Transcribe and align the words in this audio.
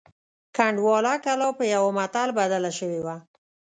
کنډواله 0.55 1.13
کلا 1.25 1.49
په 1.57 1.63
یوه 1.73 1.89
متل 1.97 2.29
بدله 2.39 2.71
شوې 2.79 2.99
وه. 3.05 3.15